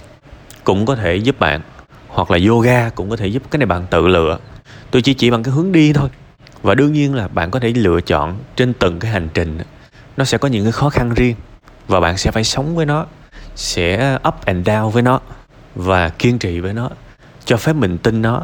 cũng 0.64 0.87
có 0.87 0.97
thể 0.97 1.17
giúp 1.17 1.41
bạn. 1.41 1.61
Hoặc 2.08 2.31
là 2.31 2.38
yoga 2.49 2.88
cũng 2.88 3.11
có 3.11 3.17
thể 3.17 3.26
giúp 3.26 3.43
cái 3.50 3.58
này 3.58 3.67
bạn 3.67 3.87
tự 3.91 4.08
lựa. 4.08 4.38
Tôi 4.91 5.03
chỉ 5.03 5.14
chỉ 5.14 5.31
bằng 5.31 5.43
cái 5.43 5.55
hướng 5.55 5.73
đi 5.73 5.93
thôi. 5.93 6.08
Và 6.62 6.75
đương 6.75 6.93
nhiên 6.93 7.14
là 7.14 7.29
bạn 7.29 7.50
có 7.50 7.61
thể 7.61 7.73
lựa 7.76 8.00
chọn 8.00 8.38
trên 8.56 8.73
từng 8.73 8.99
cái 8.99 9.11
hành 9.11 9.29
trình 9.35 9.58
nó 10.17 10.25
sẽ 10.25 10.38
có 10.38 10.49
những 10.49 10.64
cái 10.64 10.73
khó 10.73 10.91
khăn 10.91 11.14
riêng. 11.14 11.37
Và 11.88 12.00
bạn 12.00 12.17
sẽ 12.17 12.31
phải 12.31 12.44
sống 12.44 12.76
với 12.76 12.87
nó, 12.87 13.06
sẽ 13.56 14.19
up 14.29 14.34
and 14.44 14.69
down 14.69 14.91
với 14.91 15.03
nó 15.03 15.20
và 15.75 16.08
kiên 16.08 16.39
trì 16.39 16.60
với 16.60 16.72
nó, 16.72 16.91
cho 17.44 17.56
phép 17.56 17.72
mình 17.72 17.98
tin 17.98 18.22
nó 18.22 18.43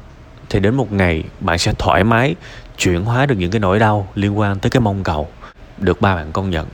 thì 0.52 0.60
đến 0.60 0.74
một 0.74 0.92
ngày 0.92 1.24
bạn 1.40 1.58
sẽ 1.58 1.72
thoải 1.78 2.04
mái 2.04 2.34
chuyển 2.78 3.04
hóa 3.04 3.26
được 3.26 3.34
những 3.38 3.50
cái 3.50 3.60
nỗi 3.60 3.78
đau 3.78 4.08
liên 4.14 4.38
quan 4.38 4.58
tới 4.58 4.70
cái 4.70 4.80
mong 4.80 5.04
cầu 5.04 5.28
được 5.78 6.00
ba 6.00 6.14
bạn 6.14 6.32
công 6.32 6.50
nhận. 6.50 6.66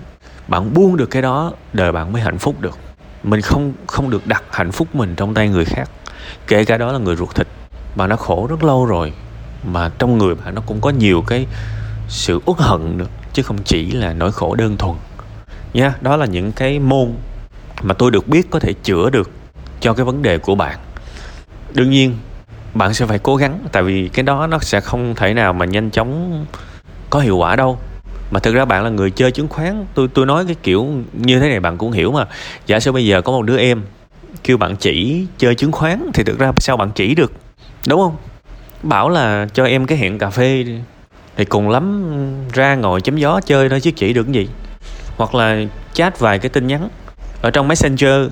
Bạn 0.49 0.75
buông 0.75 0.97
được 0.97 1.06
cái 1.11 1.23
đó, 1.23 1.52
đời 1.73 1.92
bạn 1.92 2.12
mới 2.12 2.23
hạnh 2.23 2.38
phúc 2.38 2.61
được. 2.61 2.78
Mình 3.23 3.40
không 3.40 3.73
không 3.87 4.11
được 4.11 4.26
đặt 4.26 4.42
hạnh 4.50 4.73
phúc 4.73 4.88
mình 4.94 5.14
trong 5.16 5.35
tay 5.35 5.49
người 5.49 5.64
khác, 5.64 5.90
kể 6.47 6.64
cả 6.64 6.78
đó 6.78 6.92
là 6.92 6.99
người 6.99 7.16
ruột 7.16 7.35
thịt. 7.35 7.47
Bạn 7.94 8.08
đã 8.08 8.16
khổ 8.16 8.47
rất 8.50 8.64
lâu 8.64 8.87
rồi, 8.87 9.12
mà 9.64 9.90
trong 9.99 10.18
người 10.18 10.35
bạn 10.35 10.54
nó 10.54 10.62
cũng 10.66 10.80
có 10.80 10.90
nhiều 10.90 11.25
cái 11.26 11.47
sự 12.08 12.40
uất 12.47 12.58
hận 12.58 12.99
nữa, 12.99 13.06
chứ 13.32 13.42
không 13.42 13.58
chỉ 13.64 13.90
là 13.90 14.12
nỗi 14.12 14.32
khổ 14.32 14.54
đơn 14.54 14.76
thuần. 14.76 14.97
Nha, 15.73 15.94
đó 16.00 16.16
là 16.16 16.26
những 16.26 16.52
cái 16.52 16.78
môn 16.78 17.12
mà 17.82 17.94
tôi 17.94 18.11
được 18.11 18.28
biết 18.28 18.50
có 18.50 18.58
thể 18.58 18.73
chữa 18.73 19.11
được 19.11 19.30
cho 19.80 19.92
cái 19.92 20.04
vấn 20.04 20.23
đề 20.23 20.38
của 20.38 20.54
bạn. 20.54 20.78
Đương 21.75 21.90
nhiên 21.90 22.14
bạn 22.78 22.94
sẽ 22.94 23.06
phải 23.06 23.18
cố 23.18 23.37
gắng, 23.37 23.58
tại 23.73 23.82
vì 23.82 24.08
cái 24.08 24.23
đó 24.23 24.47
nó 24.47 24.58
sẽ 24.58 24.80
không 24.80 25.14
thể 25.14 25.35
nào 25.35 25.52
mà 25.52 25.64
nhanh 25.64 25.90
chóng 25.90 26.47
có 27.11 27.20
hiệu 27.20 27.37
quả 27.37 27.56
đâu. 27.56 27.78
Mà 28.30 28.40
thực 28.40 28.54
ra 28.54 28.64
bạn 28.64 28.85
là 28.85 28.90
người 28.90 29.11
chơi 29.11 29.32
chứng 29.32 29.49
khoán, 29.49 29.87
tôi 29.94 30.08
tôi 30.14 30.26
nói 30.26 30.44
cái 30.47 30.56
kiểu 30.62 30.87
như 31.12 31.40
thế 31.40 31.49
này 31.49 31.61
bạn 31.61 31.78
cũng 31.78 31.92
hiểu 31.92 32.12
mà. 32.12 32.25
Giả 32.66 32.80
sử 32.80 32.92
bây 32.92 33.06
giờ 33.06 33.23
có 33.23 33.32
một 33.32 33.42
đứa 33.42 33.58
em 33.58 33.82
kêu 34.44 34.56
bạn 34.56 34.76
chỉ 34.76 35.26
chơi 35.38 35.54
chứng 35.54 35.73
khoán 35.73 36.11
thì 36.14 36.25
thực 36.25 36.38
ra 36.38 36.52
sao 36.56 36.76
bạn 36.76 36.90
chỉ 36.94 37.14
được, 37.14 37.32
đúng 37.88 38.00
không? 38.00 38.16
Bảo 38.82 39.08
là 39.08 39.47
cho 39.54 39.64
em 39.64 39.87
cái 39.87 39.99
hẹn 39.99 40.18
cà 40.18 40.30
phê 40.30 40.64
thì 41.37 41.44
cùng 41.44 41.68
lắm 41.68 42.14
ra 42.52 42.75
ngồi 42.75 43.00
chém 43.00 43.16
gió 43.16 43.40
chơi 43.40 43.68
thôi 43.68 43.80
chứ 43.80 43.90
chỉ 43.90 44.12
được 44.12 44.23
cái 44.23 44.32
gì. 44.32 44.49
Hoặc 45.16 45.35
là 45.35 45.64
chat 45.92 46.18
vài 46.18 46.38
cái 46.38 46.49
tin 46.49 46.66
nhắn 46.66 46.88
ở 47.42 47.50
trong 47.50 47.68
messenger 47.68 48.30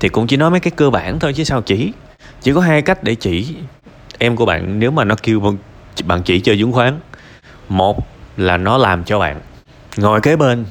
thì 0.00 0.08
cũng 0.08 0.26
chỉ 0.26 0.36
nói 0.36 0.50
mấy 0.50 0.60
cái 0.60 0.70
cơ 0.76 0.90
bản 0.90 1.18
thôi 1.18 1.32
chứ 1.32 1.44
sao 1.44 1.62
chỉ. 1.62 1.92
Chỉ 2.42 2.52
có 2.52 2.60
hai 2.60 2.82
cách 2.82 3.04
để 3.04 3.14
chỉ 3.14 3.54
em 4.20 4.36
của 4.36 4.46
bạn, 4.46 4.78
nếu 4.78 4.90
mà 4.90 5.04
nó 5.04 5.14
kêu 5.22 5.56
bạn 6.04 6.22
chỉ 6.22 6.40
chơi 6.40 6.58
chứng 6.58 6.72
khoán 6.72 7.00
một 7.68 8.06
là 8.36 8.56
nó 8.56 8.78
làm 8.78 9.04
cho 9.04 9.18
bạn. 9.18 9.40
Ngồi 9.96 10.20
kế 10.20 10.36
bên, 10.36 10.64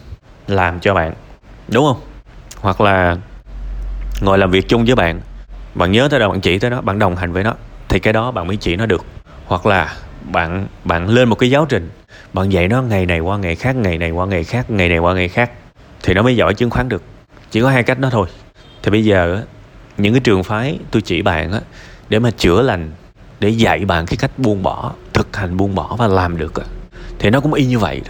làm 0.47 0.79
cho 0.79 0.93
bạn. 0.93 1.13
Đúng 1.67 1.85
không? 1.85 2.01
Hoặc 2.61 2.81
là 2.81 3.17
ngồi 4.21 4.37
làm 4.37 4.51
việc 4.51 4.69
chung 4.69 4.85
với 4.85 4.95
bạn. 4.95 5.21
Bạn 5.75 5.91
nhớ 5.91 6.07
tới 6.11 6.19
đâu 6.19 6.29
bạn 6.29 6.41
chỉ 6.41 6.59
tới 6.59 6.69
nó 6.69 6.81
bạn 6.81 6.99
đồng 6.99 7.15
hành 7.15 7.31
với 7.31 7.43
nó, 7.43 7.53
thì 7.87 7.99
cái 7.99 8.13
đó 8.13 8.31
bạn 8.31 8.47
mới 8.47 8.57
chỉ 8.57 8.75
nó 8.75 8.85
được. 8.85 9.05
Hoặc 9.45 9.65
là 9.65 9.95
bạn 10.31 10.67
bạn 10.83 11.09
lên 11.09 11.29
một 11.29 11.35
cái 11.35 11.49
giáo 11.49 11.65
trình, 11.69 11.89
bạn 12.33 12.49
dạy 12.49 12.67
nó 12.67 12.81
ngày 12.81 13.05
này 13.05 13.19
qua 13.19 13.37
ngày 13.37 13.55
khác, 13.55 13.75
ngày 13.75 13.97
này 13.97 14.11
qua 14.11 14.25
ngày 14.25 14.43
khác, 14.43 14.69
ngày 14.69 14.89
này 14.89 14.97
qua 14.97 15.13
ngày 15.13 15.29
khác, 15.29 15.51
thì 16.03 16.13
nó 16.13 16.21
mới 16.21 16.35
giỏi 16.35 16.53
chứng 16.53 16.69
khoán 16.69 16.89
được. 16.89 17.03
Chỉ 17.51 17.61
có 17.61 17.69
hai 17.69 17.83
cách 17.83 17.99
đó 17.99 18.09
thôi. 18.11 18.27
Thì 18.83 18.91
bây 18.91 19.05
giờ 19.05 19.43
những 19.97 20.13
cái 20.13 20.19
trường 20.19 20.43
phái 20.43 20.79
tôi 20.91 21.01
chỉ 21.01 21.21
bạn 21.21 21.51
á, 21.51 21.59
để 22.09 22.19
mà 22.19 22.31
chữa 22.31 22.61
lành 22.61 22.91
để 23.39 23.49
dạy 23.49 23.85
bạn 23.85 24.05
cái 24.05 24.17
cách 24.17 24.31
buông 24.37 24.63
bỏ, 24.63 24.93
thực 25.13 25.37
hành 25.37 25.57
buông 25.57 25.75
bỏ 25.75 25.95
và 25.97 26.07
làm 26.07 26.37
được 26.37 26.53
thì 27.19 27.29
nó 27.29 27.39
cũng 27.39 27.53
y 27.53 27.65
như 27.65 27.79
vậy 27.79 28.01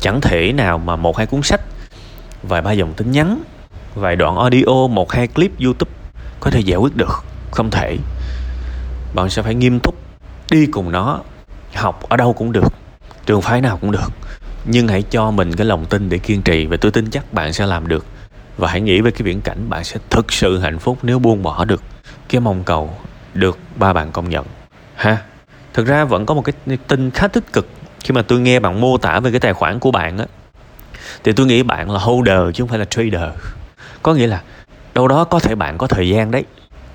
chẳng 0.00 0.20
thể 0.20 0.52
nào 0.52 0.78
mà 0.78 0.96
một 0.96 1.16
hai 1.16 1.26
cuốn 1.26 1.42
sách, 1.42 1.60
vài 2.42 2.62
ba 2.62 2.72
dòng 2.72 2.92
tin 2.92 3.10
nhắn, 3.10 3.42
vài 3.94 4.16
đoạn 4.16 4.36
audio, 4.36 4.86
một 4.90 5.12
hai 5.12 5.26
clip 5.26 5.60
youtube 5.60 5.92
có 6.40 6.50
thể 6.50 6.60
giải 6.60 6.76
quyết 6.76 6.96
được. 6.96 7.24
Không 7.50 7.70
thể. 7.70 7.96
Bạn 9.14 9.30
sẽ 9.30 9.42
phải 9.42 9.54
nghiêm 9.54 9.80
túc 9.80 9.94
đi 10.50 10.66
cùng 10.66 10.92
nó, 10.92 11.20
học 11.74 12.08
ở 12.08 12.16
đâu 12.16 12.32
cũng 12.32 12.52
được, 12.52 12.72
trường 13.26 13.42
phái 13.42 13.60
nào 13.60 13.78
cũng 13.80 13.90
được. 13.90 14.12
Nhưng 14.64 14.88
hãy 14.88 15.02
cho 15.02 15.30
mình 15.30 15.56
cái 15.56 15.66
lòng 15.66 15.86
tin 15.86 16.08
để 16.08 16.18
kiên 16.18 16.42
trì 16.42 16.66
và 16.66 16.76
tôi 16.80 16.92
tin 16.92 17.10
chắc 17.10 17.32
bạn 17.32 17.52
sẽ 17.52 17.66
làm 17.66 17.88
được. 17.88 18.06
Và 18.56 18.68
hãy 18.68 18.80
nghĩ 18.80 19.00
về 19.00 19.10
cái 19.10 19.22
viễn 19.22 19.40
cảnh 19.40 19.68
bạn 19.68 19.84
sẽ 19.84 19.96
thực 20.10 20.32
sự 20.32 20.58
hạnh 20.58 20.78
phúc 20.78 20.98
nếu 21.02 21.18
buông 21.18 21.42
bỏ 21.42 21.64
được 21.64 21.82
cái 22.28 22.40
mong 22.40 22.64
cầu 22.64 22.96
được 23.38 23.58
ba 23.76 23.92
bạn 23.92 24.12
công 24.12 24.28
nhận. 24.28 24.46
Ha? 24.94 25.22
Thực 25.74 25.86
ra 25.86 26.04
vẫn 26.04 26.26
có 26.26 26.34
một 26.34 26.42
cái 26.42 26.78
tin 26.88 27.10
khá 27.10 27.28
tích 27.28 27.52
cực 27.52 27.68
khi 28.00 28.12
mà 28.14 28.22
tôi 28.22 28.40
nghe 28.40 28.60
bạn 28.60 28.80
mô 28.80 28.98
tả 28.98 29.20
về 29.20 29.30
cái 29.30 29.40
tài 29.40 29.52
khoản 29.52 29.78
của 29.78 29.90
bạn 29.90 30.18
á. 30.18 30.24
Thì 31.24 31.32
tôi 31.32 31.46
nghĩ 31.46 31.62
bạn 31.62 31.90
là 31.90 31.98
holder 31.98 32.38
chứ 32.54 32.62
không 32.62 32.68
phải 32.68 32.78
là 32.78 32.84
trader. 32.84 33.30
Có 34.02 34.14
nghĩa 34.14 34.26
là 34.26 34.42
đâu 34.94 35.08
đó 35.08 35.24
có 35.24 35.38
thể 35.38 35.54
bạn 35.54 35.78
có 35.78 35.86
thời 35.86 36.08
gian 36.08 36.30
đấy, 36.30 36.44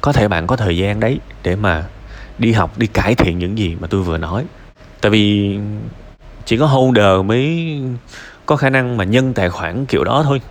có 0.01 0.13
thể 0.13 0.27
bạn 0.27 0.47
có 0.47 0.55
thời 0.55 0.77
gian 0.77 0.99
đấy 0.99 1.19
để 1.43 1.55
mà 1.55 1.83
đi 2.37 2.51
học, 2.51 2.77
đi 2.77 2.87
cải 2.87 3.15
thiện 3.15 3.39
những 3.39 3.57
gì 3.57 3.77
mà 3.79 3.87
tôi 3.87 4.01
vừa 4.01 4.17
nói. 4.17 4.45
Tại 5.01 5.09
vì 5.09 5.57
chỉ 6.45 6.57
có 6.57 6.65
holder 6.65 7.25
mới 7.25 7.79
có 8.45 8.55
khả 8.55 8.69
năng 8.69 8.97
mà 8.97 9.03
nhân 9.03 9.33
tài 9.33 9.49
khoản 9.49 9.85
kiểu 9.85 10.03
đó 10.03 10.23
thôi. 10.25 10.41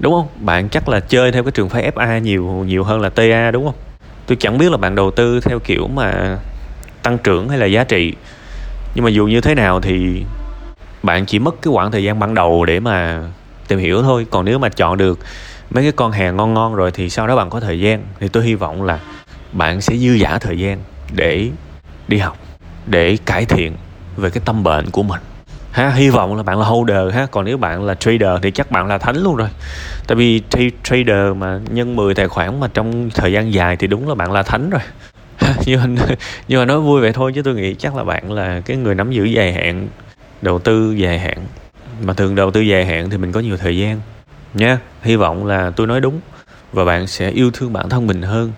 Đúng 0.00 0.12
không? 0.12 0.28
Bạn 0.36 0.68
chắc 0.68 0.88
là 0.88 1.00
chơi 1.00 1.32
theo 1.32 1.42
cái 1.42 1.52
trường 1.52 1.68
phái 1.68 1.90
FA 1.90 2.18
nhiều 2.18 2.44
nhiều 2.44 2.84
hơn 2.84 3.00
là 3.00 3.08
TA 3.08 3.50
đúng 3.50 3.64
không? 3.64 3.74
Tôi 4.26 4.36
chẳng 4.40 4.58
biết 4.58 4.70
là 4.70 4.76
bạn 4.76 4.94
đầu 4.94 5.10
tư 5.10 5.40
theo 5.40 5.58
kiểu 5.58 5.88
mà 5.88 6.38
tăng 7.02 7.18
trưởng 7.18 7.48
hay 7.48 7.58
là 7.58 7.66
giá 7.66 7.84
trị. 7.84 8.12
Nhưng 8.94 9.04
mà 9.04 9.10
dù 9.10 9.26
như 9.26 9.40
thế 9.40 9.54
nào 9.54 9.80
thì 9.80 10.24
bạn 11.02 11.26
chỉ 11.26 11.38
mất 11.38 11.54
cái 11.62 11.72
khoảng 11.72 11.92
thời 11.92 12.04
gian 12.04 12.18
ban 12.18 12.34
đầu 12.34 12.64
để 12.64 12.80
mà 12.80 13.22
tìm 13.68 13.78
hiểu 13.78 14.02
thôi. 14.02 14.26
Còn 14.30 14.44
nếu 14.44 14.58
mà 14.58 14.68
chọn 14.68 14.98
được 14.98 15.18
mấy 15.70 15.84
cái 15.84 15.92
con 15.92 16.12
hàng 16.12 16.36
ngon 16.36 16.54
ngon 16.54 16.74
rồi 16.74 16.90
thì 16.90 17.10
sau 17.10 17.26
đó 17.26 17.36
bạn 17.36 17.50
có 17.50 17.60
thời 17.60 17.80
gian. 17.80 18.04
Thì 18.20 18.28
tôi 18.28 18.44
hy 18.44 18.54
vọng 18.54 18.82
là 18.82 18.98
bạn 19.52 19.80
sẽ 19.80 19.96
dư 19.96 20.12
giả 20.12 20.38
thời 20.38 20.58
gian 20.58 20.78
để 21.14 21.50
đi 22.08 22.18
học, 22.18 22.36
để 22.86 23.16
cải 23.24 23.44
thiện 23.44 23.76
về 24.16 24.30
cái 24.30 24.42
tâm 24.44 24.62
bệnh 24.62 24.90
của 24.90 25.02
mình 25.02 25.20
ha 25.74 25.90
hy 25.90 26.10
vọng 26.10 26.36
là 26.36 26.42
bạn 26.42 26.58
là 26.58 26.66
holder 26.66 27.14
ha. 27.14 27.26
Còn 27.30 27.44
nếu 27.44 27.56
bạn 27.56 27.84
là 27.84 27.94
trader 27.94 28.30
thì 28.42 28.50
chắc 28.50 28.70
bạn 28.70 28.86
là 28.86 28.98
thánh 28.98 29.16
luôn 29.16 29.36
rồi. 29.36 29.48
Tại 30.06 30.16
vì 30.16 30.42
trader 30.84 31.36
mà 31.36 31.60
nhân 31.70 31.96
10 31.96 32.14
tài 32.14 32.28
khoản 32.28 32.60
mà 32.60 32.68
trong 32.74 33.10
thời 33.10 33.32
gian 33.32 33.52
dài 33.52 33.76
thì 33.76 33.86
đúng 33.86 34.08
là 34.08 34.14
bạn 34.14 34.32
là 34.32 34.42
thánh 34.42 34.70
rồi. 34.70 34.80
Nhưng 35.66 35.80
mà, 35.96 36.06
nhưng 36.48 36.60
mà 36.60 36.64
nói 36.64 36.80
vui 36.80 37.00
vậy 37.00 37.12
thôi 37.12 37.32
chứ 37.34 37.42
tôi 37.42 37.54
nghĩ 37.54 37.74
chắc 37.74 37.96
là 37.96 38.04
bạn 38.04 38.32
là 38.32 38.60
cái 38.60 38.76
người 38.76 38.94
nắm 38.94 39.12
giữ 39.12 39.24
dài 39.24 39.52
hạn 39.52 39.88
đầu 40.42 40.58
tư 40.58 40.92
dài 40.92 41.18
hạn. 41.18 41.38
Mà 42.02 42.12
thường 42.12 42.34
đầu 42.34 42.50
tư 42.50 42.60
dài 42.60 42.86
hạn 42.86 43.10
thì 43.10 43.16
mình 43.16 43.32
có 43.32 43.40
nhiều 43.40 43.56
thời 43.56 43.78
gian 43.78 44.00
nha. 44.54 44.78
Hy 45.02 45.16
vọng 45.16 45.46
là 45.46 45.70
tôi 45.76 45.86
nói 45.86 46.00
đúng 46.00 46.20
và 46.72 46.84
bạn 46.84 47.06
sẽ 47.06 47.30
yêu 47.30 47.50
thương 47.50 47.72
bản 47.72 47.88
thân 47.88 48.06
mình 48.06 48.22
hơn 48.22 48.52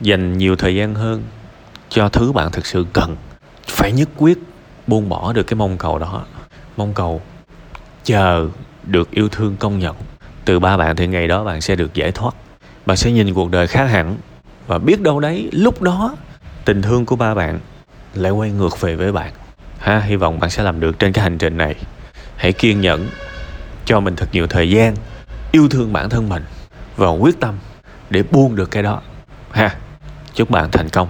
dành 0.00 0.38
nhiều 0.38 0.56
thời 0.56 0.74
gian 0.74 0.94
hơn 0.94 1.22
cho 1.88 2.08
thứ 2.08 2.32
bạn 2.32 2.52
thực 2.52 2.66
sự 2.66 2.86
cần. 2.92 3.16
Phải 3.66 3.92
nhất 3.92 4.08
quyết 4.16 4.38
buông 4.86 5.08
bỏ 5.08 5.32
được 5.32 5.42
cái 5.42 5.56
mong 5.56 5.78
cầu 5.78 5.98
đó 5.98 6.24
mong 6.78 6.94
cầu. 6.94 7.22
Chờ 8.04 8.48
được 8.86 9.10
yêu 9.10 9.28
thương 9.28 9.56
công 9.56 9.78
nhận, 9.78 9.96
từ 10.44 10.58
ba 10.58 10.76
bạn 10.76 10.96
thì 10.96 11.06
ngày 11.06 11.28
đó 11.28 11.44
bạn 11.44 11.60
sẽ 11.60 11.76
được 11.76 11.94
giải 11.94 12.12
thoát. 12.12 12.34
Bạn 12.86 12.96
sẽ 12.96 13.12
nhìn 13.12 13.34
cuộc 13.34 13.50
đời 13.50 13.66
khác 13.66 13.84
hẳn 13.84 14.16
và 14.66 14.78
biết 14.78 15.00
đâu 15.00 15.20
đấy, 15.20 15.48
lúc 15.52 15.82
đó, 15.82 16.16
tình 16.64 16.82
thương 16.82 17.06
của 17.06 17.16
ba 17.16 17.34
bạn 17.34 17.60
lại 18.14 18.32
quay 18.32 18.50
ngược 18.50 18.80
về 18.80 18.96
với 18.96 19.12
bạn. 19.12 19.32
Ha, 19.78 20.00
hy 20.00 20.16
vọng 20.16 20.40
bạn 20.40 20.50
sẽ 20.50 20.62
làm 20.62 20.80
được 20.80 20.98
trên 20.98 21.12
cái 21.12 21.22
hành 21.22 21.38
trình 21.38 21.56
này. 21.56 21.74
Hãy 22.36 22.52
kiên 22.52 22.80
nhẫn, 22.80 23.08
cho 23.84 24.00
mình 24.00 24.16
thật 24.16 24.28
nhiều 24.32 24.46
thời 24.46 24.70
gian, 24.70 24.94
yêu 25.52 25.68
thương 25.68 25.92
bản 25.92 26.10
thân 26.10 26.28
mình 26.28 26.44
và 26.96 27.08
quyết 27.08 27.40
tâm 27.40 27.58
để 28.10 28.22
buông 28.30 28.56
được 28.56 28.70
cái 28.70 28.82
đó. 28.82 29.02
Ha, 29.50 29.76
chúc 30.34 30.50
bạn 30.50 30.70
thành 30.70 30.88
công. 30.88 31.08